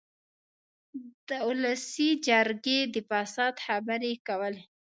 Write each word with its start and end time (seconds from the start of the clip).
د 1.27 1.29
اولسي 1.45 2.09
جرګې 2.27 2.79
د 2.93 2.95
فساد 3.09 3.53
خبرې 3.65 4.13
کولې. 4.27 4.63